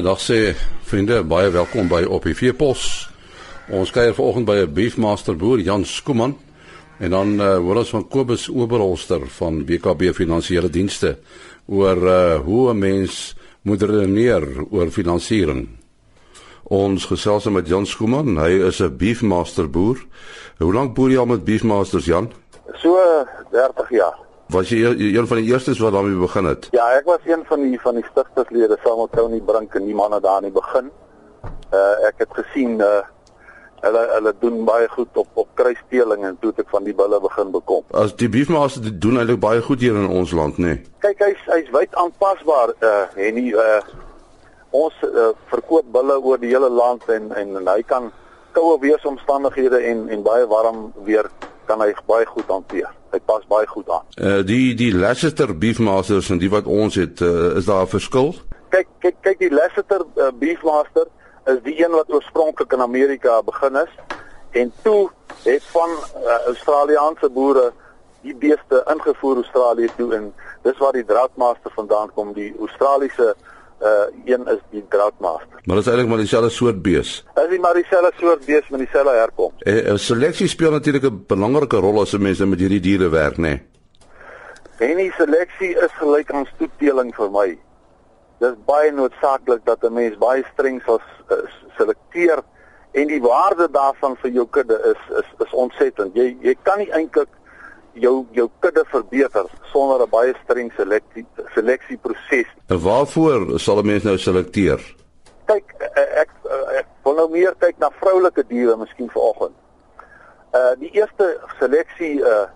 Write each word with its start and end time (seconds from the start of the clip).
Dag 0.00 0.20
sê 0.22 0.54
vriende, 0.88 1.18
baie 1.28 1.50
welkom 1.52 1.88
by 1.90 2.06
op 2.08 2.24
die 2.24 2.32
Veepos. 2.32 3.10
Ons 3.68 3.90
kuier 3.92 4.14
vanoggend 4.16 4.46
by 4.48 4.56
'n 4.62 4.72
beefmaster 4.72 5.36
boer 5.36 5.60
Jan 5.60 5.84
Skuman 5.84 6.36
en 6.98 7.10
dan 7.10 7.40
uh, 7.40 7.58
hoor 7.58 7.76
ons 7.76 7.90
van 7.90 8.08
Kobus 8.08 8.48
Oberholster 8.48 9.26
van 9.26 9.64
BKB 9.64 10.14
Finansiële 10.14 10.70
Dienste 10.70 11.18
oor 11.66 11.96
uh, 11.96 12.40
hoe 12.40 12.72
'n 12.72 12.78
mens 12.78 13.36
moet 13.62 13.82
redeneer 13.82 14.64
oor 14.70 14.88
finansiering. 14.90 15.68
Ons 16.62 17.04
gesels 17.04 17.44
met 17.44 17.68
Jan 17.68 17.86
Skuman, 17.86 18.38
hy 18.38 18.64
is 18.68 18.80
'n 18.80 18.96
beefmaster 18.96 19.70
boer. 19.70 19.98
Hoe 20.58 20.72
lank 20.72 20.94
boer 20.94 21.10
jy 21.10 21.18
al 21.18 21.26
met 21.26 21.44
beefmasters 21.44 22.04
Jan? 22.04 22.32
So 22.74 22.96
30 23.50 23.90
jaar. 23.90 24.29
Was 24.50 24.68
jy 24.68 24.82
een 24.82 25.26
van 25.30 25.38
die 25.38 25.52
eerstes 25.52 25.78
wat 25.78 25.92
daarmee 25.92 26.18
begin 26.18 26.44
het? 26.44 26.68
Ja, 26.74 26.88
ek 26.98 27.04
was 27.06 27.22
een 27.24 27.44
van 27.46 27.62
die 27.62 27.78
van 27.80 27.94
die 27.94 28.04
stigterslede 28.10 28.78
saam 28.82 28.98
met 28.98 29.12
Tony 29.14 29.38
Brink 29.40 29.74
en 29.78 29.86
die 29.86 29.94
manne 29.94 30.18
daar 30.20 30.42
in 30.42 30.48
die 30.48 30.56
begin. 30.56 30.90
Uh 31.70 32.08
ek 32.08 32.24
het 32.24 32.34
gesien 32.40 32.80
uh 32.82 32.98
hulle 33.84 34.02
hulle 34.10 34.32
doen 34.40 34.64
baie 34.64 34.88
goed 34.88 35.16
op 35.22 35.28
op 35.34 35.48
kruissteeling 35.54 36.24
en 36.26 36.36
toe 36.40 36.50
het 36.50 36.64
ek 36.64 36.74
van 36.74 36.84
die 36.84 36.94
bulle 36.94 37.20
begin 37.22 37.54
bekom. 37.54 37.84
As 37.94 38.16
die 38.16 38.28
beefmaster 38.28 38.90
doen 38.90 39.22
eintlik 39.22 39.40
baie 39.40 39.62
goed 39.62 39.80
hier 39.86 39.94
in 39.94 40.10
ons 40.10 40.34
land, 40.34 40.58
nê. 40.58 40.74
Nee. 40.74 40.82
Kyk, 41.06 41.22
hy's 41.28 41.46
hy's 41.54 41.70
wyd 41.76 41.94
aanpasbaar 42.02 42.74
uh 42.80 43.26
en 43.28 43.38
die 43.38 43.54
uh 43.54 43.80
ons 44.70 44.94
uh, 45.02 45.30
verkoop 45.50 45.86
bulle 45.94 46.18
oor 46.18 46.38
die 46.42 46.50
hele 46.50 46.70
land 46.70 47.06
en 47.10 47.30
en, 47.34 47.56
en 47.62 47.70
hy 47.70 47.82
kan 47.86 48.10
koue 48.54 48.78
weeromstandighede 48.82 49.78
en 49.92 50.08
en 50.08 50.26
baie 50.26 50.46
warm 50.46 50.88
weer 51.06 51.30
kan 51.70 51.82
hy 51.82 51.94
baie 52.06 52.26
goed 52.26 52.50
hanteer. 52.50 52.90
Hy 53.10 53.18
pas 53.26 53.46
baie 53.48 53.66
goed 53.66 53.90
aan. 53.90 54.06
Uh 54.16 54.40
die 54.46 54.74
die 54.74 54.92
Leicester 54.94 55.58
Beefmasters 55.58 56.30
en 56.30 56.38
die 56.38 56.50
wat 56.50 56.66
ons 56.66 56.94
het, 56.94 57.20
uh, 57.20 57.56
is 57.56 57.64
daar 57.64 57.82
'n 57.82 57.94
verskil? 57.96 58.34
Kyk 58.68 58.88
kyk 58.98 59.16
kyk 59.20 59.38
die 59.38 59.50
Leicester 59.50 60.04
uh, 60.16 60.30
Beefmaster 60.38 61.06
is 61.46 61.62
die 61.62 61.84
een 61.84 61.90
wat 61.90 62.12
oorspronklik 62.12 62.72
in 62.72 62.80
Amerika 62.80 63.42
begin 63.42 63.76
is 63.76 63.92
en 64.50 64.72
toe 64.82 65.10
het 65.42 65.62
van 65.62 65.90
uh, 65.90 66.46
Australiese 66.46 67.30
boere 67.30 67.72
die 68.22 68.34
beeste 68.34 68.84
ingevoer 68.92 69.36
Australië 69.36 69.88
toe 69.96 70.14
en 70.14 70.34
dis 70.62 70.78
waar 70.78 70.92
die 70.92 71.04
Draadmaster 71.04 71.72
vandaan 71.74 72.10
kom, 72.14 72.32
die 72.32 72.54
Australiese 72.58 73.34
uh 73.36 73.59
een 74.24 74.46
is 74.46 74.60
die 74.70 74.84
Draadmaster. 74.88 75.60
Maar 75.64 75.76
dit 75.76 75.86
is 75.86 75.92
eintlik 75.92 76.08
maar 76.08 76.18
dieselfde 76.18 76.50
soort 76.50 76.82
bees. 76.82 77.24
Is 77.34 77.48
nie 77.50 77.60
maar 77.60 77.74
dieselfde 77.74 78.12
soort 78.20 78.44
bees 78.46 78.68
met 78.68 78.78
dieselfde 78.78 79.16
herkoms. 79.16 79.62
Eh, 79.62 79.88
eh 79.88 79.96
seleksie 79.96 80.48
speel 80.48 80.70
natuurlik 80.70 81.04
'n 81.04 81.24
belangrike 81.26 81.76
rol 81.76 82.00
as 82.00 82.16
mense 82.18 82.46
met 82.46 82.58
hierdie 82.58 82.80
diere 82.80 83.08
werk, 83.08 83.36
nê. 83.36 83.40
Nee. 83.40 83.62
En 84.80 84.96
die 84.96 85.12
seleksie 85.12 85.74
is 85.76 85.92
gelyk 85.98 86.30
aan 86.32 86.46
stoetdeling 86.54 87.14
vir 87.14 87.30
my. 87.30 87.58
Dis 88.40 88.54
baie 88.64 88.92
noodsaaklik 88.92 89.64
dat 89.64 89.84
'n 89.84 89.92
mens 89.92 90.16
baie 90.18 90.44
streng 90.52 90.82
sal 90.86 91.00
selekteer 91.76 92.42
en 92.92 93.06
die 93.06 93.20
waarde 93.22 93.68
daarvan 93.70 94.16
vir 94.22 94.30
jou 94.30 94.46
kudde 94.50 94.78
is 94.92 95.18
is 95.18 95.28
is 95.46 95.52
ontsettend. 95.52 96.14
Jy 96.14 96.36
jy 96.40 96.54
kan 96.62 96.78
nie 96.78 96.90
eintlik 96.92 97.28
jou 97.92 98.26
jou 98.32 98.48
kudde 98.60 98.84
verbeter 98.86 99.46
sonder 99.72 100.06
'n 100.06 100.10
baie 100.10 100.34
streng 100.44 100.72
seleksie 100.76 101.26
seleksieproses. 101.54 102.46
En 102.66 102.80
waarvoor 102.80 103.60
sal 103.60 103.78
'n 103.78 103.86
mens 103.86 104.02
nou 104.02 104.18
selekteer? 104.18 104.94
Kyk, 105.44 105.74
eh, 105.78 106.00
ek, 106.00 106.06
ek 106.20 106.30
ek 106.78 106.86
wil 107.02 107.14
nou 107.14 107.28
meer 107.30 107.54
kyk 107.58 107.78
na 107.78 107.90
vroulike 107.90 108.44
diere 108.48 108.76
miskien 108.76 109.10
vanoggend. 109.10 109.56
Uh 110.54 110.74
die 110.78 110.90
eerste 110.90 111.40
seleksie 111.58 112.20
uh 112.20 112.46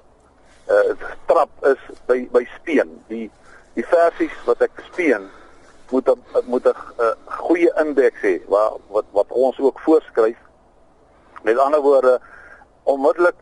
uh 0.69 0.95
trap 1.27 1.51
is 1.63 1.79
by 2.07 2.29
by 2.33 2.45
speen. 2.61 3.01
Die 3.09 3.31
die 3.75 3.87
versies 3.87 4.37
wat 4.47 4.63
ek 4.63 4.83
speen 4.93 5.29
moet 5.91 6.09
a, 6.09 6.15
moet 6.47 6.67
'n 6.67 6.75
goeie 7.27 7.71
indeks 7.81 8.21
hê 8.23 8.35
waar 8.49 8.73
wat 8.89 9.05
wat 9.13 9.31
ons 9.31 9.59
ook 9.59 9.81
voorskryf. 9.81 10.39
Met 11.43 11.59
ander 11.59 11.81
woorde 11.81 12.21
onmiddellik 12.83 13.37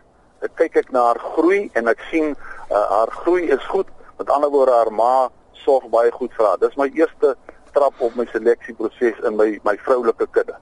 kyk 0.59 0.77
ek 0.77 0.91
na 0.91 1.05
haar 1.11 1.21
groei 1.35 1.71
en 1.79 1.89
ek 1.89 2.01
sien 2.11 2.35
uh, 2.35 2.83
haar 2.91 3.11
groei 3.23 3.49
is 3.51 3.65
goed. 3.71 3.89
Met 4.19 4.31
ander 4.31 4.51
woorde 4.51 4.73
haar 4.73 4.93
ma 4.93 5.31
sorg 5.65 5.89
baie 5.93 6.11
goed 6.13 6.33
vir 6.37 6.47
haar. 6.47 6.59
Dis 6.63 6.77
my 6.77 6.89
eerste 6.99 7.37
trap 7.73 8.01
op 8.05 8.15
my 8.19 8.27
seleksieproses 8.33 9.21
in 9.27 9.37
my 9.37 9.59
my 9.65 9.77
vroulike 9.87 10.27
kudde. 10.31 10.57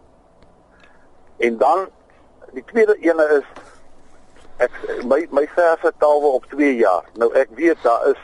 En 1.39 1.57
dan 1.59 1.89
die 2.53 2.65
tweede 2.73 2.97
ene 3.01 3.27
is 3.41 3.47
ek 4.61 4.75
my 5.09 5.23
my 5.31 5.47
verse 5.55 5.93
kalwe 5.99 6.35
op 6.39 6.45
2 6.53 6.75
jaar. 6.77 7.07
Nou 7.19 7.33
ek 7.39 7.55
weet 7.59 7.81
daar 7.83 8.07
is 8.11 8.21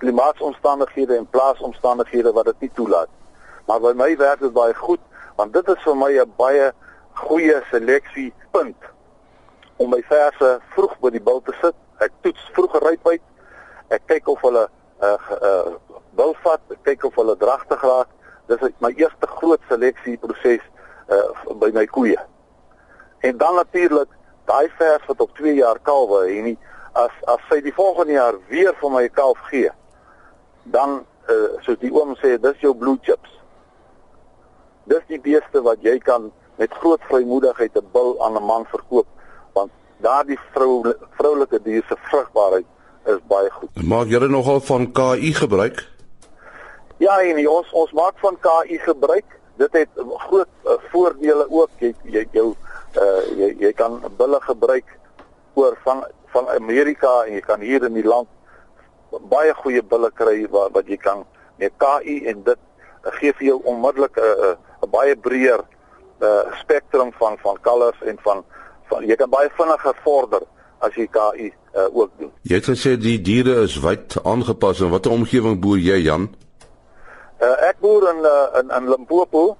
klimaatsomstandighede 0.00 1.16
en 1.16 1.26
plaasomstandighede 1.28 2.32
wat 2.32 2.48
dit 2.52 2.66
nie 2.66 2.72
toelaat. 2.74 3.10
Maar 3.66 3.80
by 3.80 3.92
my 3.96 4.16
werk 4.16 4.40
dit 4.40 4.52
baie 4.52 4.74
goed 4.74 5.02
want 5.36 5.52
dit 5.52 5.68
is 5.72 5.82
vir 5.84 5.96
my 5.96 6.12
'n 6.20 6.32
baie 6.36 6.72
goeie 7.14 7.62
seleksiepunt 7.70 8.88
om 9.80 9.88
my 9.88 10.02
verse 10.08 10.48
vroeg 10.74 10.96
by 11.00 11.10
die 11.14 11.22
bil 11.24 11.40
te 11.46 11.54
sit. 11.60 11.76
Ek 12.04 12.12
toets 12.24 12.48
vroeg 12.56 12.76
rypheid. 12.84 13.22
Ek 13.96 14.04
kyk 14.12 14.28
of 14.28 14.42
hulle 14.44 14.66
'n 15.00 15.06
uh, 15.06 15.16
uh, 15.32 15.38
uh, 15.50 16.00
bil 16.18 16.34
vat, 16.44 16.60
ek 16.74 16.82
kyk 16.84 17.04
of 17.08 17.14
hulle 17.16 17.36
dragtig 17.40 17.80
raak. 17.82 18.10
Dis 18.52 18.60
my 18.84 18.92
eerste 19.00 19.26
groot 19.38 19.62
seleksieproses 19.68 20.64
uh, 21.08 21.54
by 21.62 21.70
my 21.72 21.86
koeie. 21.86 22.18
En 23.24 23.36
dan 23.40 23.54
natuurlik 23.56 24.10
daai 24.44 24.68
vers 24.76 25.06
wat 25.06 25.20
op 25.20 25.32
2 25.38 25.54
jaar 25.54 25.78
kalwe 25.82 26.26
en 26.28 26.44
nie 26.50 26.58
as 26.92 27.14
as 27.32 27.40
sy 27.48 27.60
die 27.64 27.74
volgende 27.74 28.18
jaar 28.18 28.36
weer 28.48 28.74
vir 28.80 28.90
my 28.90 29.08
kalf 29.08 29.38
gee, 29.48 29.70
dan 30.64 31.06
uh, 31.30 31.56
soos 31.64 31.78
die 31.80 31.92
oom 31.94 32.16
sê, 32.20 32.36
dis 32.36 32.60
jou 32.60 32.74
blue 32.74 32.98
chips. 33.06 33.32
Dis 34.90 35.06
die 35.08 35.20
beeste 35.20 35.62
wat 35.62 35.80
jy 35.86 35.96
kan 36.04 36.28
met 36.58 36.74
groot 36.82 37.00
vrymoedigheid 37.08 37.76
'n 37.76 37.88
bil 37.92 38.18
aan 38.20 38.36
'n 38.36 38.44
man 38.44 38.66
verkoop 38.66 39.06
daardie 40.00 40.38
vrou 40.54 40.82
vroulike 41.18 41.62
dier 41.62 41.84
se 41.88 41.96
vrugbaarheid 42.10 42.66
is 43.06 43.20
baie 43.28 43.50
goed. 43.50 43.82
Maak 43.82 44.08
julle 44.12 44.28
nogal 44.28 44.60
van 44.60 44.92
KI 44.92 45.32
gebruik? 45.34 45.84
Ja, 47.00 47.20
en 47.20 47.40
ons 47.48 47.70
ons 47.72 47.92
maak 47.96 48.18
van 48.20 48.36
KI 48.40 48.78
gebruik. 48.84 49.38
Dit 49.60 49.72
het 49.72 50.02
groot 50.26 50.48
uh, 50.64 50.76
voordele 50.92 51.46
ook. 51.48 51.70
Jy 51.78 51.94
jy 52.04 52.26
jou 52.32 52.52
uh 52.98 53.22
jy 53.38 53.54
jy 53.60 53.72
kan 53.78 54.00
bulle 54.18 54.40
gebruik 54.42 54.88
oor 55.54 55.78
van 55.84 56.04
van 56.32 56.48
Amerika 56.48 57.24
en 57.26 57.34
jy 57.38 57.42
kan 57.46 57.60
hier 57.60 57.84
in 57.86 57.94
die 57.94 58.06
land 58.06 58.28
baie 59.30 59.54
goeie 59.62 59.82
bulle 59.82 60.10
kry 60.14 60.46
wat 60.50 60.74
wat 60.74 60.90
jy 60.90 60.98
kan 60.98 61.24
met 61.62 61.74
KI 61.82 62.20
en 62.30 62.42
dit 62.46 62.58
uh, 62.58 63.12
gee 63.18 63.34
vir 63.38 63.46
jou 63.46 63.58
onmiddellik 63.72 64.16
'n 64.16 64.22
uh, 64.22 64.54
uh, 64.54 64.88
baie 64.90 65.16
breër 65.16 65.62
uh 66.20 66.42
spektrum 66.60 67.12
van 67.18 67.38
van 67.42 67.56
kalvers 67.60 68.02
en 68.02 68.18
van 68.22 68.44
jy 69.06 69.16
kan 69.16 69.30
baie 69.30 69.50
vinniger 69.56 69.96
vorder 70.04 70.44
as 70.80 70.94
jy 70.96 71.06
KI 71.06 71.50
uh, 71.50 71.88
ook 71.92 72.10
doen. 72.18 72.30
Jy 72.42 72.54
het 72.60 72.68
gesê 72.72 72.96
die 73.00 73.18
diere 73.22 73.60
is 73.64 73.76
wyd 73.80 74.16
aangepas 74.24 74.80
en 74.80 74.92
watter 74.94 75.12
omgewing 75.12 75.60
boer 75.60 75.78
jy 75.78 76.00
Jan? 76.04 76.28
Uh, 77.40 77.54
ek 77.68 77.78
boer 77.80 78.08
in 78.10 78.24
uh, 78.28 78.60
in 78.60 78.72
in 78.76 78.88
Limpopo 78.90 79.56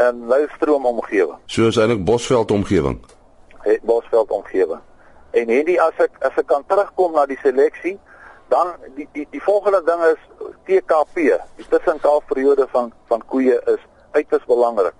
en 0.00 0.26
Luistroom 0.26 0.86
omgewing. 0.86 1.40
So 1.46 1.68
is 1.68 1.76
eintlik 1.76 2.04
Bosveld 2.04 2.50
omgewing. 2.50 3.00
Het 3.66 3.82
Bosveld 3.82 4.30
omgewing. 4.30 4.80
En 5.30 5.52
hierdie 5.52 5.76
as 5.82 5.98
ek 6.00 6.16
as 6.24 6.38
ek 6.40 6.48
kan 6.48 6.64
terugkom 6.66 7.12
na 7.14 7.26
die 7.28 7.38
seleksie, 7.42 7.98
dan 8.48 8.72
die 8.96 9.08
die 9.12 9.26
die 9.30 9.42
volgende 9.44 9.82
ding 9.86 10.00
is 10.08 10.22
TKP. 10.68 11.36
Die 11.60 11.68
tussenkalfperiode 11.68 12.66
van 12.72 12.92
van 13.12 13.22
koeie 13.26 13.60
is 13.74 13.84
uiters 14.16 14.46
belangrik. 14.48 14.96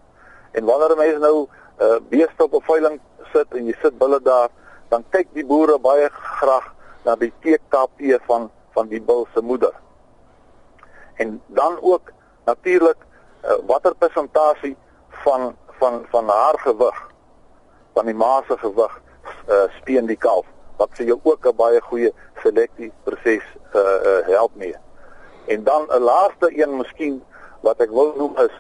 En 0.52 0.64
wanneer 0.64 0.96
mense 0.96 1.18
nou 1.18 1.36
uh, 1.80 1.96
beeste 2.12 2.44
op 2.44 2.54
'n 2.54 2.66
veiling 2.68 3.00
sit 3.32 3.54
en 3.54 3.66
jy 3.66 3.74
sit 3.82 3.98
bulle 3.98 4.20
daar, 4.20 4.48
dan 4.88 5.04
kyk 5.10 5.28
die 5.34 5.44
boere 5.46 5.78
baie 5.78 6.08
graag 6.10 6.66
na 7.04 7.16
die 7.16 7.32
TKP 7.42 8.18
van 8.26 8.50
van 8.74 8.88
die 8.88 9.00
bul 9.02 9.26
se 9.34 9.40
moeder. 9.42 9.72
En 11.18 11.42
dan 11.46 11.78
ook 11.80 12.12
natuurlik 12.44 12.96
uh, 13.44 13.58
watter 13.66 13.94
persentasie 13.94 14.76
van 15.08 15.56
van 15.78 16.04
van 16.10 16.28
haar 16.28 16.58
gewig 16.58 17.08
van 17.94 18.06
die 18.06 18.14
ma 18.14 18.42
se 18.48 18.56
gewig 18.58 19.00
uh, 19.48 19.66
speen 19.80 20.06
die 20.06 20.16
kalf 20.16 20.46
wat 20.76 20.94
vir 20.96 21.06
jou 21.06 21.18
ook 21.22 21.46
'n 21.46 21.56
baie 21.56 21.80
goeie 21.80 22.12
seleksie 22.42 22.92
proses 23.04 23.44
uh, 23.74 23.80
uh, 23.80 24.26
help 24.26 24.54
mee. 24.54 24.76
En 25.46 25.64
dan 25.64 25.86
'n 25.88 26.02
laaste 26.02 26.48
een 26.62 26.76
miskien 26.76 27.22
wat 27.60 27.80
ek 27.80 27.90
wil 27.90 28.14
noem 28.16 28.36
is 28.38 28.54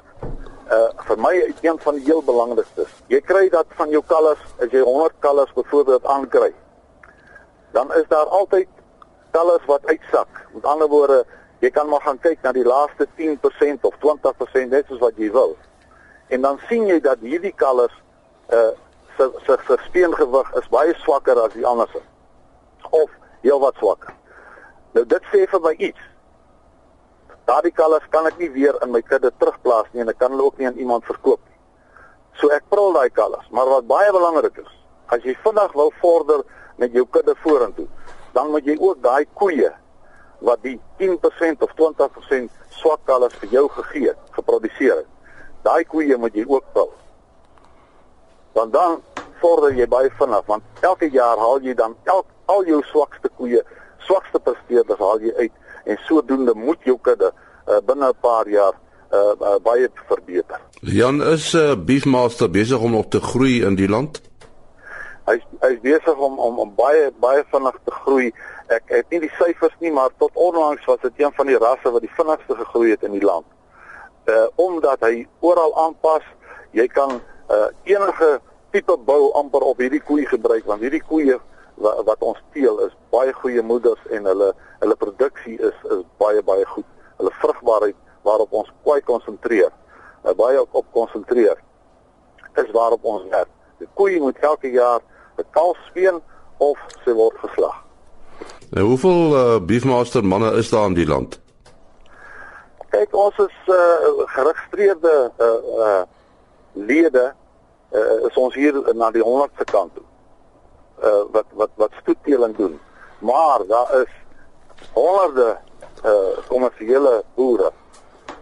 uh 0.70 0.88
vir 1.06 1.18
my 1.18 1.32
een 1.60 1.78
van 1.82 1.94
die 1.98 2.04
heel 2.04 2.22
belangrikstes. 2.22 2.90
Jy 3.10 3.20
kry 3.26 3.48
dat 3.50 3.66
van 3.78 3.90
jou 3.90 4.02
kalvers, 4.06 4.42
as 4.62 4.70
jy 4.70 4.82
100 4.86 5.16
kalvers 5.18 5.52
byvoorbeeld 5.56 6.04
aankry, 6.06 6.52
dan 7.74 7.90
is 7.94 8.06
daar 8.08 8.26
altyd 8.26 8.68
kalvers 9.30 9.64
wat 9.66 9.86
uitsak. 9.86 10.46
Met 10.52 10.64
ander 10.64 10.88
woorde, 10.88 11.24
jy 11.58 11.70
kan 11.70 11.88
maar 11.88 12.00
gaan 12.00 12.18
kyk 12.18 12.42
na 12.42 12.52
die 12.52 12.64
laaste 12.64 13.08
10% 13.18 13.82
of 13.82 13.98
20% 14.04 14.70
net 14.70 14.86
soos 14.86 15.02
wat 15.02 15.18
jy 15.18 15.30
wil. 15.34 15.56
En 16.28 16.40
dan 16.46 16.60
sien 16.68 16.86
jy 16.86 17.00
dat 17.00 17.18
hierdie 17.20 17.54
kalvers 17.56 17.96
uh 18.54 18.70
se 19.16 19.26
se 19.46 19.58
se 19.66 19.76
speengewig 19.84 20.54
is 20.56 20.68
baie 20.70 20.94
swakker 21.02 21.38
as 21.42 21.52
die 21.52 21.66
ander 21.66 21.88
se. 21.92 22.00
Of 22.90 23.10
heel 23.42 23.60
wat 23.60 23.74
swakker. 23.76 24.14
Nou 24.94 25.04
dit 25.06 25.26
sê 25.32 25.44
vir 25.50 25.60
my 25.66 25.74
iets 25.78 26.09
daardie 27.50 27.74
kalvers 27.74 28.06
kan 28.14 28.28
ek 28.30 28.38
nie 28.38 28.50
weer 28.54 28.76
in 28.84 28.92
my 28.94 29.00
kudde 29.02 29.32
terugplaas 29.42 29.88
nie 29.92 30.04
en 30.04 30.12
ek 30.12 30.20
kan 30.22 30.30
hulle 30.34 30.46
ook 30.46 30.60
nie 30.60 30.68
aan 30.70 30.78
iemand 30.78 31.06
verkoop 31.08 31.40
nie. 31.48 31.58
So 32.38 32.52
ek 32.54 32.68
prul 32.70 32.94
daai 32.94 33.10
kalvers, 33.10 33.48
maar 33.50 33.68
wat 33.70 33.88
baie 33.90 34.12
belangrik 34.14 34.60
is, 34.62 34.70
as 35.10 35.24
jy 35.26 35.34
vinnig 35.44 35.74
wil 35.74 35.90
vorder 36.02 36.44
met 36.78 36.94
jou 36.94 37.04
kudde 37.16 37.34
vorentoe, 37.42 37.88
dan 38.36 38.52
moet 38.54 38.68
jy 38.70 38.76
ook 38.78 39.02
daai 39.02 39.26
koeie 39.40 39.72
wat 40.46 40.62
die 40.64 40.76
10% 41.02 41.66
of 41.66 41.74
20% 41.80 42.54
swak 42.78 43.02
kalvers 43.10 43.34
vir 43.42 43.56
jou 43.56 43.66
gegee 43.80 44.12
het, 44.12 44.20
geproduseer 44.36 45.02
het. 45.02 45.10
Daai 45.66 45.82
koeie 45.84 46.16
moet 46.16 46.36
jy 46.38 46.46
ook 46.48 46.64
prul. 46.72 46.92
Want 48.56 48.72
dan 48.72 49.00
vorder 49.42 49.74
jy 49.74 49.88
baie 49.90 50.10
vinnig 50.20 50.46
want 50.46 50.86
elke 50.86 51.08
jaar 51.12 51.40
haal 51.40 51.60
jy 51.64 51.74
dan 51.74 51.96
elk 52.12 52.28
al 52.52 52.64
jou 52.68 52.80
swakste 52.92 53.28
koeie, 53.40 53.64
swakste 54.06 54.40
presteerders 54.44 55.02
haal 55.02 55.20
jy 55.24 55.34
uit 55.42 55.58
en 55.84 55.98
sodoende 56.06 56.54
moet 56.54 56.78
jou 56.84 56.98
kudde 57.02 57.32
uh, 57.32 57.78
binne 57.86 58.08
'n 58.08 58.20
paar 58.20 58.48
jaar 58.48 58.74
uh, 59.12 59.18
uh, 59.40 59.58
baie 59.62 59.88
verbeter. 60.08 60.60
Jan 60.80 61.22
is 61.22 61.52
'n 61.52 61.58
uh, 61.58 61.76
beefmaster 61.84 62.50
besig 62.50 62.78
om 62.78 62.90
nog 62.90 63.08
te 63.08 63.20
groei 63.20 63.62
in 63.62 63.74
die 63.74 63.88
land. 63.88 64.22
Hy 65.24 65.40
hy 65.60 65.72
is 65.72 65.80
besig 65.80 66.16
om 66.16 66.38
om 66.38 66.58
om 66.58 66.74
baie 66.74 67.10
baie 67.20 67.44
vinnig 67.50 67.76
te 67.84 67.90
groei. 67.90 68.32
Ek 68.66 68.82
het 68.86 69.10
nie 69.10 69.20
die 69.20 69.32
syfers 69.38 69.74
nie, 69.78 69.92
maar 69.92 70.10
tot 70.18 70.30
onlangs 70.34 70.84
was 70.84 71.00
dit 71.02 71.12
een 71.16 71.32
van 71.32 71.46
die 71.46 71.58
rasse 71.58 71.90
wat 71.90 72.00
die 72.00 72.14
vinnigste 72.16 72.54
gegroei 72.54 72.90
het 72.90 73.02
in 73.02 73.12
die 73.12 73.24
land. 73.24 73.46
Uh 74.26 74.46
omdat 74.54 75.00
hy 75.00 75.26
oral 75.40 75.74
aanpas, 75.86 76.22
jy 76.70 76.86
kan 76.86 77.20
uh 77.50 77.68
enige 77.84 78.40
tipe 78.70 78.96
bou 78.96 79.32
amper 79.32 79.60
op 79.60 79.78
hierdie 79.82 80.02
koei 80.02 80.26
gebruik 80.26 80.64
want 80.64 80.80
hierdie 80.80 81.02
koeie 81.02 81.38
wat, 81.80 82.04
wat 82.08 82.22
ons 82.22 82.40
teel 82.54 82.78
is 82.86 82.94
baie 83.14 83.32
goeie 83.42 83.62
moeders 83.62 84.00
en 84.14 84.28
hulle 84.30 84.52
hulle 84.80 84.96
produksie 84.96 85.56
is 85.58 85.84
is 85.96 86.04
baie 86.22 86.42
baie 86.42 86.66
goed. 86.74 86.86
Hulle 87.20 87.32
vrugbaarheid 87.42 87.98
waarop 88.28 88.52
ons 88.52 88.70
kwai 88.84 89.00
konsentreer, 89.08 89.72
uh, 90.24 90.34
baie 90.36 90.60
op 90.62 90.86
konsentreer 90.96 91.56
is 92.60 92.70
waarop 92.76 93.04
ons 93.04 93.28
werk. 93.30 93.50
Die 93.80 93.88
koei 93.94 94.20
moet 94.20 94.38
elke 94.44 94.70
jaar 94.70 95.00
'n 95.38 95.46
kalf 95.50 95.78
speen 95.88 96.20
of 96.58 96.78
sy 97.04 97.12
word 97.12 97.36
geslag. 97.38 97.76
Nou 98.70 98.86
hoeveel 98.86 99.22
uh, 99.36 99.60
beefmaster 99.60 100.24
manne 100.24 100.52
is 100.52 100.68
daar 100.70 100.86
in 100.86 100.94
die 100.94 101.06
land? 101.06 101.40
Kyk, 102.90 103.14
ons 103.14 103.36
is 103.38 103.56
uh, 103.66 103.76
geregistreerde 104.34 105.32
uh, 105.38 105.46
uh, 105.78 106.02
lede 106.72 107.34
uh, 107.92 108.26
is 108.28 108.36
ons 108.36 108.54
hier 108.54 108.74
na 108.94 109.10
die 109.10 109.22
100ste 109.22 109.66
kant 109.70 109.94
toe. 109.94 110.04
Uh, 111.00 111.24
wat 111.32 111.46
wat 111.56 111.70
wat 111.74 111.92
stoetteling 112.00 112.56
doen. 112.56 112.80
Maar 113.18 113.66
daar 113.66 114.00
is 114.02 114.12
honderde 114.92 115.58
uh 116.04 116.38
kommersiële 116.48 117.22
boere 117.34 117.72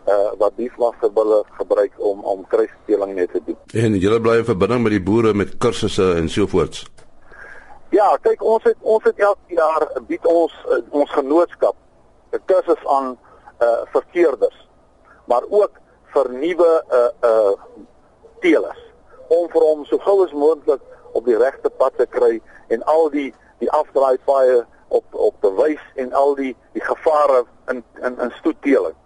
uh 0.09 0.31
wat 0.39 0.57
beefmasterbulle 0.57 1.45
gebruik 1.51 1.93
om 1.97 2.21
om 2.25 2.47
kruisteling 2.47 3.15
net 3.15 3.31
te 3.33 3.43
doen. 3.45 3.57
En 3.73 3.99
julle 3.99 4.21
bly 4.21 4.37
in 4.37 4.45
verbinding 4.45 4.83
met 4.83 4.93
die 4.93 5.03
boere 5.03 5.35
met 5.35 5.57
kursusse 5.59 6.15
en 6.15 6.29
so 6.29 6.47
voorts. 6.47 6.87
Ja, 7.91 8.17
kyk 8.23 8.43
ons 8.43 8.63
het 8.63 8.77
ons 8.81 9.05
het 9.05 9.19
elke 9.19 9.55
jaar 9.55 9.89
bied 10.07 10.27
ons 10.27 10.55
uh, 10.69 10.83
ons 10.91 11.11
genootskap 11.11 11.77
'n 12.33 12.43
kursus 12.45 12.87
aan 12.87 13.17
uh 13.63 13.81
verkeerders 13.93 14.69
maar 15.25 15.43
ook 15.49 15.71
vir 16.13 16.31
nuwe 16.33 16.85
uh 16.91 17.31
uh 17.31 17.53
teelers 18.41 18.83
om 19.29 19.49
vir 19.53 19.63
hom 19.63 19.85
so 19.85 19.99
gou 19.99 20.25
as 20.25 20.33
moontlik 20.33 20.81
op 21.13 21.25
die 21.25 21.37
regte 21.37 21.71
pad 21.71 21.97
te 21.97 22.07
kry 22.07 22.41
en 22.69 22.83
al 22.83 23.11
die 23.11 23.35
die 23.59 23.71
afdraai 23.71 24.19
paaie 24.25 24.65
op 24.89 25.05
op 25.11 25.35
te 25.41 25.51
wys 25.55 25.83
en 25.95 26.13
al 26.13 26.35
die 26.35 26.55
die 26.73 26.85
gevare 26.85 27.45
in 27.69 27.85
in 28.03 28.21
in 28.21 28.33
stoetteeling. 28.39 28.97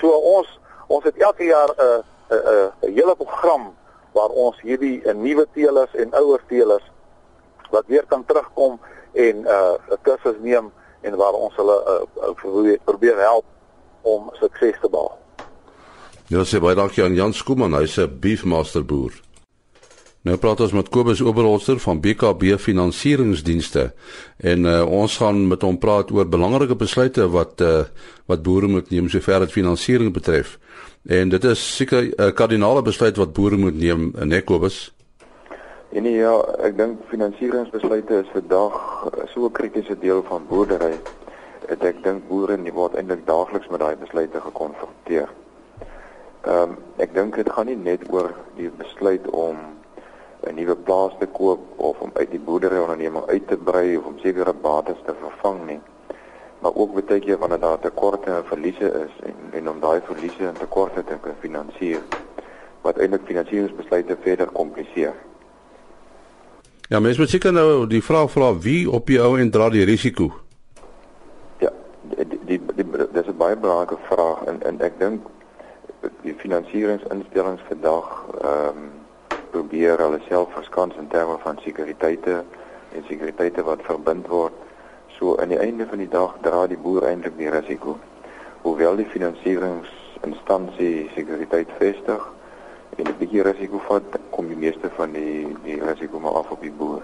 So 0.00 0.10
ons 0.10 0.58
ons 0.86 1.04
het 1.04 1.16
elke 1.16 1.44
jaar 1.44 1.70
'n 1.76 1.80
uh, 1.80 2.02
'n 2.30 2.34
uh, 2.34 2.70
'n 2.82 2.88
uh, 2.88 2.94
hele 2.94 3.14
program 3.16 3.74
waar 4.12 4.28
ons 4.28 4.60
hierdie 4.60 5.02
uh, 5.02 5.14
nuwe 5.14 5.46
teelers 5.52 5.94
en 5.94 6.14
ouer 6.14 6.40
teelers 6.48 6.90
wat 7.70 7.84
weer 7.86 8.04
kan 8.06 8.24
terugkom 8.24 8.80
en 9.12 9.36
'n 9.40 9.46
uh, 9.46 9.98
kursus 10.02 10.38
neem 10.40 10.72
en 11.00 11.16
waar 11.16 11.32
ons 11.32 11.56
hulle 11.56 11.78
uh, 11.86 12.28
uh, 12.28 12.78
probeer 12.84 13.18
help 13.18 13.44
om 14.02 14.30
sukses 14.32 14.80
te 14.80 14.88
behaal. 14.88 15.18
Ja, 16.32 16.44
sê 16.44 16.60
baie 16.60 16.74
dankie 16.74 17.04
aan 17.04 17.14
Jan 17.14 17.32
Skooman, 17.32 17.74
hy's 17.74 17.98
'n 17.98 18.18
beefmaster 18.20 18.84
boer. 18.84 19.12
Nou 20.24 20.38
praat 20.40 20.62
ons 20.64 20.72
met 20.72 20.86
Kobus 20.88 21.20
Oberholzer 21.20 21.76
van 21.84 21.98
BKB 22.00 22.54
Finansieringsdienste 22.56 23.90
en 24.40 24.64
uh, 24.64 24.78
ons 24.88 25.16
gaan 25.20 25.42
met 25.50 25.66
hom 25.66 25.76
praat 25.76 26.08
oor 26.16 26.24
belangrike 26.24 26.78
besluite 26.80 27.26
wat 27.28 27.60
uh, 27.60 27.82
wat 28.32 28.40
boere 28.46 28.70
moet 28.72 28.88
neem 28.88 29.10
sover 29.12 29.44
dit 29.44 29.52
finansiering 29.52 30.14
betref. 30.16 30.54
En 31.04 31.28
dit 31.28 31.44
is 31.44 31.66
seker 31.76 32.08
'n 32.08 32.14
uh, 32.16 32.30
kardinale 32.32 32.82
besluit 32.82 33.20
wat 33.20 33.36
boere 33.36 33.56
moet 33.56 33.76
neem, 33.76 34.14
nee 34.24 34.40
Kobus. 34.40 34.94
En 35.92 36.02
nee, 36.02 36.16
ja, 36.16 36.40
ek 36.64 36.76
dink 36.76 37.04
finansieringsbesluite 37.12 38.24
is 38.24 38.32
vandag 38.32 38.80
so 39.34 39.44
'n 39.44 39.52
kritiese 39.52 39.98
deel 39.98 40.24
van 40.24 40.48
boerdery. 40.48 40.96
Ek 41.68 42.02
dink 42.02 42.28
boere 42.28 42.56
word 42.72 42.96
eintlik 42.96 43.26
daagliks 43.26 43.68
met 43.68 43.80
daai 43.80 43.96
besluite 43.96 44.40
gekonfronteer. 44.40 45.28
Ehm 46.48 46.62
um, 46.62 46.76
ek 46.96 47.14
dink 47.14 47.36
dit 47.36 47.52
gaan 47.52 47.66
nie 47.66 47.76
net 47.76 48.00
oor 48.08 48.32
die 48.56 48.70
besluit 48.70 49.28
om 49.30 49.83
'n 50.46 50.54
nuwe 50.54 50.76
plaas 50.76 51.12
te 51.18 51.26
koop 51.26 51.60
of 51.76 52.00
om 52.00 52.10
uit 52.14 52.30
die 52.30 52.40
boerdery 52.40 52.78
onderneming 52.78 53.26
uit 53.26 53.48
te 53.48 53.56
brei 53.56 53.96
of 53.96 54.04
om 54.04 54.18
sekere 54.18 54.52
bates 54.52 55.00
te 55.06 55.14
vervang 55.20 55.66
nie. 55.66 55.80
Maar 56.60 56.74
ook 56.74 57.06
baie 57.06 57.20
keer 57.20 57.38
wanneer 57.38 57.60
daar 57.60 57.78
tekorte 57.78 58.30
en 58.30 58.44
verliese 58.44 58.88
is 59.04 59.14
en 59.28 59.34
en 59.52 59.68
om 59.68 59.80
daai 59.80 60.00
verliese 60.04 60.46
en 60.46 60.54
tekorte 60.54 61.04
te 61.04 61.16
kan 61.20 61.34
finansier 61.40 62.00
wat 62.82 62.98
eintlik 62.98 63.24
finansieringsbesluite 63.24 64.16
verder 64.20 64.46
kompliseer. 64.46 65.14
Ja, 66.88 67.00
mens 67.00 67.18
moet 67.18 67.30
seker 67.30 67.52
nou 67.52 67.86
die 67.86 68.02
vraag 68.02 68.30
vra 68.30 68.58
wie 68.58 68.90
op 68.90 69.06
die 69.06 69.20
ou 69.20 69.38
en 69.40 69.50
dra 69.50 69.68
die 69.72 69.84
risiko. 69.84 70.32
Ja, 71.58 71.70
die, 72.16 72.26
die 72.46 72.60
dis 73.12 73.26
'n 73.26 73.36
baie 73.36 73.56
belangrike 73.56 73.96
vraag 74.08 74.44
en 74.44 74.62
en 74.62 74.80
ek 74.80 74.98
dink 74.98 75.26
die 76.22 76.34
finansieringsinstellings 76.34 77.62
vandag 77.68 78.08
ehm 78.40 78.68
um, 78.68 79.03
probeer 79.54 80.00
hulle 80.02 80.18
self 80.26 80.50
verskans 80.56 80.96
in 80.98 81.08
terme 81.12 81.36
van 81.44 81.58
sekuriteite 81.62 82.40
en 82.94 83.04
sekuriteite 83.06 83.62
wat 83.62 83.84
verbind 83.86 84.26
word. 84.26 84.56
So 85.14 85.36
aan 85.38 85.52
die 85.54 85.60
einde 85.62 85.86
van 85.86 86.02
die 86.02 86.10
dag 86.10 86.34
dra 86.42 86.64
die 86.66 86.78
boer 86.86 87.06
eintlik 87.06 87.36
die 87.38 87.52
risiko. 87.54 87.94
Hoewel 88.64 88.98
die 88.98 89.06
finansieringsinstansie 89.12 91.10
sekuriteit 91.14 91.70
vestig 91.78 92.22
en 92.98 93.06
'n 93.06 93.16
bietjie 93.18 93.46
risiko 93.46 93.78
vat, 93.86 94.18
kom 94.30 94.48
die 94.48 94.62
meeste 94.66 94.90
van 94.98 95.12
die 95.12 95.56
die 95.62 95.78
risiko 95.82 96.18
maar 96.18 96.42
af 96.42 96.50
op 96.50 96.60
die 96.60 96.74
boer. 96.82 97.02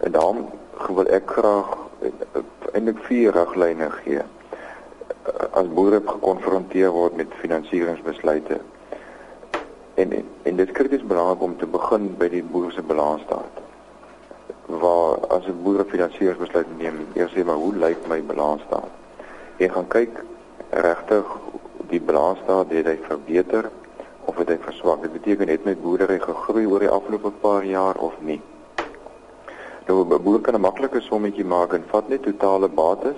En 0.00 0.12
daarom 0.12 0.50
wil 0.88 1.08
ek 1.08 1.30
graag 1.30 1.76
eh, 2.02 2.12
eintlik 2.72 2.98
vier 3.08 3.32
riglyne 3.32 3.90
gee 3.90 4.22
as 5.52 5.68
boere 5.74 6.00
gekonfronteer 6.04 6.90
word 6.90 7.16
met 7.16 7.32
finansieringsbesluite. 7.40 8.60
En 9.96 10.12
en, 10.12 10.24
en 10.42 10.56
dit 10.56 10.66
is 10.68 10.72
krities 10.72 11.06
belangrik 11.06 11.42
om 11.42 11.56
te 11.56 11.66
begin 11.66 12.10
by 12.20 12.28
die 12.28 12.42
boer 12.44 12.72
se 12.72 12.82
balansstaat. 12.82 13.60
Waar 14.66 15.22
as 15.36 15.46
'n 15.48 15.62
boer 15.62 15.80
'n 15.80 15.88
finansieringsbesluit 15.92 16.66
neem, 16.78 17.06
eers 17.14 17.32
sê 17.32 17.44
maar 17.44 17.62
hoe 17.62 17.74
lyk 17.74 18.06
my 18.08 18.20
balansstaat? 18.22 18.92
En 19.56 19.70
gaan 19.70 19.88
kyk 19.88 20.24
regtig 20.70 21.24
die 21.88 22.00
balansstaat 22.00 22.70
het 22.70 22.86
hy 22.86 22.98
verbeter 23.08 23.70
of 24.24 24.36
het 24.36 24.48
hy 24.48 24.58
verswak? 24.60 25.02
Dit 25.02 25.12
beteken 25.12 25.46
net 25.46 25.64
met 25.64 25.82
boerdery 25.82 26.18
gegroei 26.18 26.66
oor 26.66 26.84
die 26.84 26.92
afgelope 26.98 27.30
paar 27.30 27.64
jaar 27.64 27.96
of 27.96 28.14
nie. 28.20 28.40
Nou 29.86 30.04
'n 30.04 30.22
boer 30.22 30.40
kan 30.40 30.54
'n 30.54 30.60
maklike 30.60 31.00
sommetjie 31.00 31.44
maak 31.44 31.72
en 31.72 31.84
vat 31.86 32.08
net 32.08 32.22
totale 32.22 32.68
bates 32.68 33.16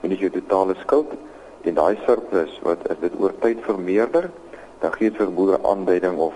en 0.00 0.08
dis 0.08 0.18
jou 0.18 0.30
totale 0.30 0.74
skuld 0.74 1.12
en 1.60 1.74
daai 1.74 1.98
surplus 2.06 2.60
wat 2.62 2.88
as 2.88 2.96
dit 3.00 3.12
oor 3.18 3.32
tyd 3.40 3.58
vermeerder, 3.60 4.30
dan 4.84 4.92
gee 4.92 5.08
dit 5.10 5.16
vir 5.16 5.32
boere 5.32 5.58
aanduiding 5.64 6.18
of 6.20 6.34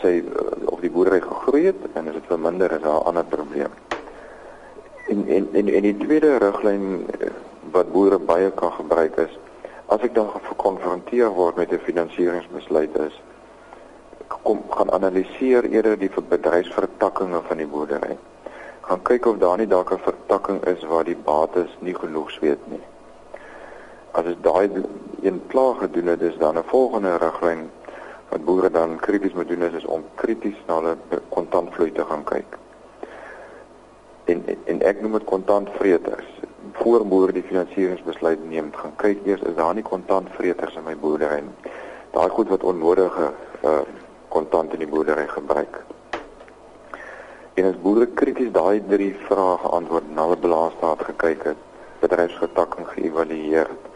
sy 0.00 0.16
of 0.72 0.80
die 0.82 0.90
boerdery 0.90 1.20
gegroei 1.22 1.68
het 1.68 1.84
en 1.94 2.10
as 2.10 2.16
dit 2.18 2.26
verminder 2.30 2.72
is 2.76 2.82
daar 2.82 2.98
'n 3.02 3.08
ander 3.10 3.26
probleem. 3.34 3.72
En 5.12 5.20
en 5.36 5.48
en 5.60 5.68
en 5.76 5.86
die 5.88 5.96
tweede 5.96 6.32
riglyn 6.42 7.06
eh, 7.20 7.30
wat 7.76 7.92
boere 7.92 8.18
baie 8.18 8.50
kan 8.50 8.72
gebruik 8.72 9.16
is 9.26 9.38
as 9.86 10.02
ek 10.08 10.14
dan 10.14 10.28
gekonfronteer 10.50 11.30
word 11.40 11.56
met 11.56 11.72
'n 11.72 11.86
finansieringsbesluit 11.88 12.98
is 13.06 13.22
kom 14.42 14.62
gaan 14.70 14.90
analiseer 14.90 15.64
eerder 15.64 15.98
die 15.98 16.10
bedryfsvertakkings 16.28 17.46
van 17.48 17.56
die 17.56 17.66
boerdery. 17.66 18.18
Gaan 18.80 19.02
kyk 19.02 19.26
of 19.26 19.38
daar 19.38 19.58
nie 19.58 19.66
dalk 19.66 19.92
'n 19.92 20.06
vertakking 20.10 20.64
is 20.64 20.82
waar 20.82 21.04
die 21.04 21.20
bates 21.24 21.76
nie 21.78 21.94
genoeg 21.94 22.30
sweet 22.30 22.66
nie 22.66 22.82
as 24.12 24.24
dit 24.24 24.42
daai 24.42 24.70
een 25.22 25.42
klaar 25.46 25.74
gedoen 25.74 26.06
het, 26.06 26.20
is 26.20 26.36
dan 26.38 26.58
'n 26.58 26.64
volgende 26.66 27.16
riglyn 27.16 27.70
wat 28.28 28.44
boere 28.44 28.70
dan 28.70 28.96
krities 28.96 29.32
moet 29.32 29.48
doen 29.48 29.62
is, 29.62 29.72
is 29.72 29.84
om 29.84 30.04
krities 30.14 30.56
na 30.66 30.74
hulle 30.74 30.96
kontantvloei 31.28 31.92
te 31.92 32.04
gaan 32.04 32.24
kyk. 32.24 32.58
En 34.24 34.44
en 34.64 34.82
ek 34.82 35.00
noem 35.00 35.12
dit 35.12 35.24
kontantvreters. 35.24 36.38
voor 36.72 37.06
boere 37.06 37.32
die 37.32 37.42
finansieringsbesluit 37.42 38.48
neem, 38.48 38.72
gaan 38.72 38.92
kyk 38.96 39.18
eers 39.24 39.40
is 39.40 39.54
daar 39.54 39.74
nie 39.74 39.82
kontantvreters 39.82 40.76
in 40.76 40.84
my 40.84 40.96
boerdery 40.96 41.40
nie. 41.40 41.72
Daai 42.10 42.28
goed 42.28 42.48
wat 42.48 42.62
onnodige 42.62 43.32
uh 43.64 43.80
kontant 44.28 44.72
in 44.72 44.78
die 44.78 44.88
boerdery 44.88 45.26
gebruik. 45.28 45.84
En 47.54 47.64
as 47.64 47.80
boere 47.82 48.06
krities 48.06 48.52
daai 48.52 48.82
drie 48.88 49.16
vrae 49.26 49.58
geantwoord 49.58 50.14
na 50.14 50.22
hulle 50.22 50.36
belaasstaat 50.36 51.02
gekyk 51.04 51.44
het, 51.44 51.56
bedryfsgetakking 52.00 52.88
geëvalueer 52.88 53.68
het 53.68 53.89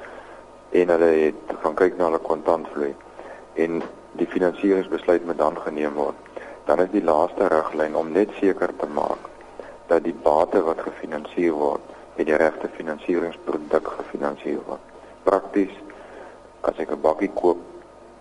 en 0.74 0.90
hulle 0.94 1.10
het 1.20 1.52
gaan 1.62 1.76
kyk 1.78 1.98
na 1.98 2.08
hulle 2.08 2.22
kontantvloei 2.22 2.94
en 3.64 3.82
die 4.18 4.26
finansieringsbesluit 4.30 5.26
moet 5.26 5.38
dan 5.38 5.58
geneem 5.62 5.94
word. 5.98 6.18
Dan 6.66 6.80
is 6.82 6.90
die 6.90 7.04
laaste 7.04 7.48
riglyn 7.52 7.94
om 7.98 8.10
net 8.12 8.32
seker 8.40 8.72
te 8.78 8.88
maak 8.90 9.28
dat 9.90 10.02
die 10.06 10.16
bate 10.24 10.62
wat 10.66 10.82
gefinansier 10.82 11.54
word 11.54 11.92
met 12.16 12.26
die 12.26 12.38
regte 12.40 12.70
finansieringsproduk 12.76 13.92
gefinansier 13.98 14.58
word. 14.66 14.82
Prakties 15.26 15.74
as 16.62 16.78
ek 16.78 16.90
'n 16.90 17.00
bakkie 17.00 17.30
koop, 17.34 17.60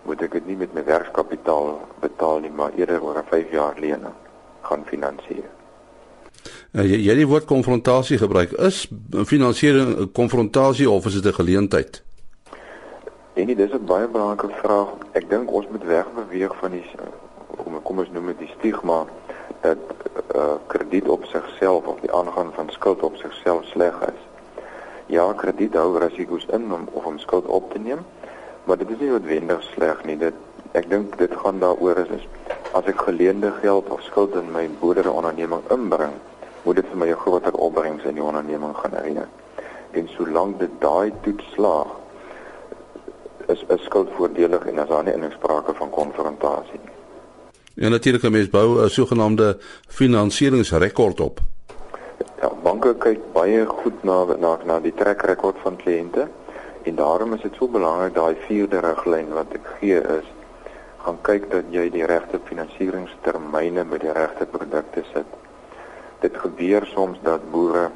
moet 0.04 0.22
ek 0.22 0.32
dit 0.32 0.46
nie 0.46 0.56
met 0.56 0.74
my 0.74 0.84
werkskapitaal 0.84 1.80
betaal 2.00 2.40
nie, 2.40 2.50
maar 2.50 2.72
eerder 2.76 3.02
oor 3.02 3.18
'n 3.18 3.30
5 3.30 3.50
jaar 3.50 3.74
lening 3.80 4.14
gaan 4.62 4.84
finansier. 4.84 5.48
Uh, 6.72 6.82
jy 6.82 6.98
jy 7.06 7.14
die 7.14 7.26
woord 7.26 7.44
konfrontasie 7.44 8.18
gebruik. 8.18 8.52
Is 8.52 8.86
finansiering 9.24 9.98
'n 9.98 10.12
konfrontasie 10.12 10.90
of 10.90 11.06
is 11.06 11.14
dit 11.14 11.26
'n 11.26 11.40
geleentheid? 11.42 12.02
En 13.34 13.46
dit 13.46 13.58
is 13.58 13.72
'n 13.72 13.84
baie 13.84 14.08
belangrike 14.08 14.48
vraag. 14.62 14.88
Ek 15.12 15.28
dink 15.28 15.50
ons 15.50 15.66
moet 15.68 15.84
wegbeweeg 15.84 16.56
van 16.56 16.70
die 16.70 16.84
kom 17.56 17.82
kom 17.82 17.98
ons 17.98 18.10
noem 18.10 18.26
dit 18.26 18.38
die 18.38 18.54
stigma 18.58 19.04
dat 19.60 19.78
uh, 20.34 20.54
krediet 20.66 21.08
op 21.08 21.24
sigself 21.24 21.86
of 21.86 22.00
die 22.00 22.12
aangaan 22.12 22.52
van 22.52 22.70
skuld 22.70 23.02
op 23.02 23.16
sigself 23.16 23.64
sleg 23.64 24.00
is. 24.06 24.20
Ja, 25.06 25.32
krediet 25.32 25.74
hou 25.74 25.98
risiko's 25.98 26.46
in 26.46 26.72
om 26.72 26.86
of 26.92 27.04
om 27.04 27.18
skuld 27.18 27.46
op 27.46 27.72
te 27.72 27.78
neem, 27.78 28.04
maar 28.64 28.76
dit 28.76 28.90
is 28.90 28.98
nie 28.98 29.10
noodwendig 29.10 29.62
sleg 29.62 30.04
nie. 30.04 30.16
Dit 30.16 30.34
ek 30.72 30.88
dink 30.90 31.18
dit 31.18 31.34
gaan 31.42 31.58
daaroor 31.58 31.98
is, 32.04 32.08
is 32.08 32.28
as 32.72 32.86
ek 32.90 33.02
geleende 33.08 33.50
geld 33.58 33.90
of 33.90 34.02
skuld 34.02 34.34
in 34.34 34.50
my 34.52 34.68
boerderyonderneming 34.78 35.66
inbring, 35.70 36.14
moet 36.62 36.76
dit 36.76 36.86
vir 36.86 37.02
my 37.02 37.10
'n 37.10 37.22
groter 37.26 37.54
opbrengs 37.54 38.04
in 38.04 38.14
die 38.14 38.22
onderneming 38.22 38.76
genereer. 38.76 39.28
En 39.90 40.08
solank 40.08 40.58
dit 40.58 40.80
daai 40.80 41.12
toets 41.22 41.52
slaag, 41.52 42.03
is 43.48 43.64
'n 43.68 43.78
skuld 43.78 44.08
voordelig 44.16 44.66
en 44.66 44.78
as 44.78 44.88
daar 44.88 45.04
nie 45.04 45.14
insprake 45.14 45.74
van 45.74 45.90
konfrontasie 45.90 46.80
nie. 46.82 46.92
En 47.84 47.90
natuurlik 47.90 48.30
mens 48.30 48.48
bou 48.48 48.82
'n 48.82 48.88
sogenaamde 48.88 49.58
finansieringsrekord 49.88 51.20
op. 51.20 51.40
Ja, 52.40 52.50
banke 52.62 52.94
kyk 52.94 53.32
baie 53.32 53.66
goed 53.66 54.04
na 54.04 54.24
na 54.38 54.58
na 54.64 54.80
die 54.80 54.94
trekrekord 54.94 55.56
van 55.62 55.76
kliënte 55.76 56.28
en 56.82 56.94
daarom 56.94 57.32
is 57.32 57.40
dit 57.40 57.54
so 57.58 57.68
belangrik 57.68 58.14
daai 58.14 58.36
vierde 58.46 58.80
riglyn 58.80 59.32
wat 59.32 59.46
ek 59.52 59.66
gee 59.80 60.00
is 60.00 60.28
gaan 61.04 61.18
kyk 61.22 61.50
dat 61.50 61.64
jy 61.70 61.90
die 61.90 62.06
regte 62.08 62.38
finansieringstermyne 62.48 63.84
met 63.84 64.00
die 64.00 64.12
regte 64.12 64.46
produkte 64.46 65.02
sit. 65.12 65.26
Dit 66.20 66.36
gebeur 66.36 66.86
soms 66.94 67.18
dat 67.22 67.50
boere 67.50 67.90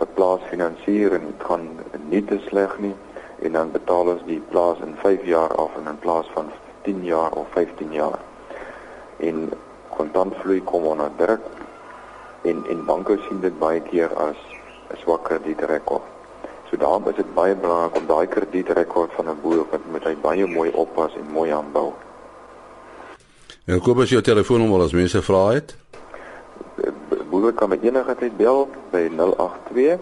'n 0.00 0.06
plaas 0.14 0.40
finansier 0.50 1.12
en 1.12 1.26
dit 1.26 1.46
gaan 1.48 1.68
nie 2.08 2.24
te 2.24 2.38
sleg 2.48 2.78
nie 2.78 2.94
en 3.42 3.52
dan 3.52 3.70
betaal 3.70 4.14
ons 4.14 4.24
die 4.26 4.40
plaas 4.50 4.78
in 4.84 4.96
5 5.02 5.24
jaar 5.24 5.54
af 5.54 5.76
en 5.78 5.90
in 5.90 5.98
plaas 5.98 6.26
van 6.34 6.50
10 6.82 7.04
jaar 7.04 7.32
of 7.32 7.46
15 7.50 7.92
jaar. 7.92 8.18
En 9.16 9.50
kontantvloei 9.96 10.62
kom 10.62 10.84
onder 10.84 11.10
druk 11.16 11.40
en 12.42 12.64
en 12.70 12.84
banke 12.84 13.18
sien 13.28 13.40
dit 13.40 13.58
baie 13.58 13.80
keer 13.80 14.14
as 14.14 14.36
'n 14.90 14.96
swak 14.96 15.24
kredietrekord. 15.24 16.02
So 16.70 16.76
daarom 16.76 17.08
is 17.08 17.14
dit 17.14 17.34
baie 17.34 17.54
belangrik 17.54 17.96
om 17.96 18.06
daai 18.06 18.26
kredietrekord 18.26 19.12
van 19.12 19.28
'n 19.28 19.40
boer 19.42 19.64
wat 19.70 19.80
met 19.90 20.04
hy 20.04 20.16
baie 20.16 20.46
mooi 20.46 20.70
oppas 20.70 21.14
en 21.14 21.32
mooi 21.32 21.50
aanbou. 21.50 21.92
En 23.64 23.80
koop 23.80 23.98
as 23.98 24.08
jou 24.08 24.22
telefoonnommer 24.22 24.80
as 24.80 24.92
mense 24.92 25.22
vra 25.22 25.48
het. 25.48 25.76
Boere 27.30 27.52
kan 27.52 27.68
met 27.68 27.82
enige 27.82 28.14
tyd 28.14 28.36
bel 28.36 28.68
by 28.90 29.10
082 29.16 30.00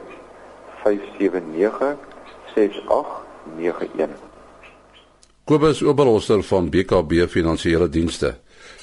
579 0.82 3.25
6891. 3.54 4.34
Kobus 5.44 5.82
Oberholster 5.82 6.42
van 6.42 6.70
BKB 6.70 7.28
Finansiële 7.28 7.88
Dienste. 7.88 8.34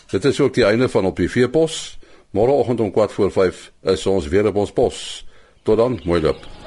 Dit 0.10 0.25
is 0.25 0.39
ook 0.39 0.53
die 0.53 0.63
einde 0.63 0.89
van 0.89 1.05
op 1.05 1.15
die 1.15 1.29
veepos. 1.29 2.00
Môreoggend 2.32 2.79
om 2.79 2.91
4:45 2.91 3.72
is 3.82 4.05
ons 4.05 4.27
weer 4.27 4.48
op 4.48 4.55
ons 4.55 4.72
pos. 4.72 5.25
Tot 5.63 5.77
dan, 5.77 6.00
mooi 6.03 6.22
loop. 6.22 6.62